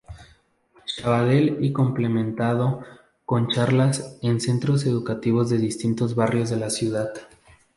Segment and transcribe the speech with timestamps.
[0.87, 2.81] Sabadell y complementado
[3.23, 7.13] con charlas en centros educativos de distintos barrios de la ciudad.